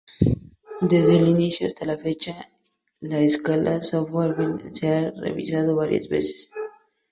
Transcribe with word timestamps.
Desde 0.81 1.17
el 1.19 1.27
inicio 1.27 1.67
hasta 1.67 1.85
la 1.85 1.95
fecha, 1.95 2.49
la 3.01 3.19
Escala 3.19 3.75
Stanford-Binet 3.75 4.71
se 4.71 4.95
ha 4.95 5.11
revisado 5.11 5.75
varias 5.75 6.09
veces. 6.09 6.51